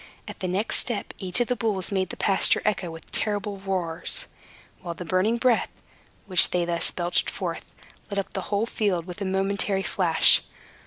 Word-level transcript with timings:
At 0.27 0.39
the 0.39 0.47
next 0.47 0.77
step, 0.77 1.13
each 1.19 1.39
of 1.41 1.47
the 1.47 1.55
bulls 1.55 1.91
made 1.91 2.09
the 2.09 2.17
pasture 2.17 2.63
echo 2.65 2.89
with 2.89 3.05
a 3.07 3.11
terrible 3.11 3.59
roar, 3.59 4.03
while 4.81 4.95
the 4.95 5.05
burning 5.05 5.37
breath, 5.37 5.69
which 6.25 6.49
they 6.49 6.65
thus 6.65 6.89
belched 6.89 7.29
forth, 7.29 7.65
lit 8.09 8.17
up 8.17 8.33
the 8.33 8.41
whole 8.49 8.65
field 8.65 9.05
with 9.05 9.21
a 9.21 9.25
momentary 9.25 9.83
flash. 9.83 10.41